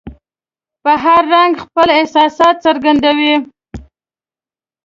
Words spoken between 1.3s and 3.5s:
رنګ خپل احساسات څرګندوي.